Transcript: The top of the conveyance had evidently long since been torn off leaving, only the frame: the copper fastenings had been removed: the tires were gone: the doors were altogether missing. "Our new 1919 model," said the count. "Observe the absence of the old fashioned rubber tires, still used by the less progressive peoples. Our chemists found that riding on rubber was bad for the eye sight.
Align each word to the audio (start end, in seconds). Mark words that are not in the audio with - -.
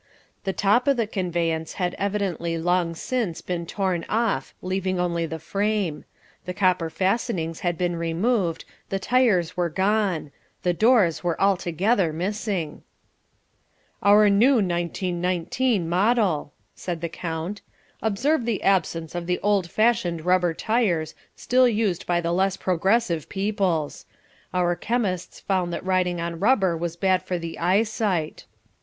The 0.45 0.51
top 0.51 0.87
of 0.87 0.97
the 0.97 1.05
conveyance 1.05 1.73
had 1.73 1.93
evidently 1.99 2.57
long 2.57 2.95
since 2.95 3.39
been 3.41 3.67
torn 3.67 4.03
off 4.09 4.55
leaving, 4.63 4.99
only 4.99 5.27
the 5.27 5.37
frame: 5.37 6.05
the 6.45 6.55
copper 6.55 6.89
fastenings 6.89 7.59
had 7.59 7.77
been 7.77 7.95
removed: 7.95 8.65
the 8.89 8.97
tires 8.97 9.55
were 9.55 9.69
gone: 9.69 10.31
the 10.63 10.73
doors 10.73 11.23
were 11.23 11.39
altogether 11.39 12.11
missing. 12.11 12.81
"Our 14.01 14.27
new 14.27 14.55
1919 14.55 15.87
model," 15.87 16.51
said 16.73 17.01
the 17.01 17.07
count. 17.07 17.61
"Observe 18.01 18.45
the 18.45 18.63
absence 18.63 19.13
of 19.13 19.27
the 19.27 19.39
old 19.41 19.69
fashioned 19.69 20.25
rubber 20.25 20.55
tires, 20.55 21.13
still 21.35 21.67
used 21.67 22.07
by 22.07 22.21
the 22.21 22.33
less 22.33 22.57
progressive 22.57 23.29
peoples. 23.29 24.07
Our 24.51 24.75
chemists 24.75 25.39
found 25.39 25.71
that 25.73 25.85
riding 25.85 26.19
on 26.19 26.39
rubber 26.39 26.75
was 26.75 26.95
bad 26.95 27.21
for 27.21 27.37
the 27.37 27.59
eye 27.59 27.83
sight. 27.83 28.45